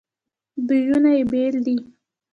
بویونه 0.67 1.09
یې 1.17 1.23
بیل 1.31 1.55
دي. 1.65 1.77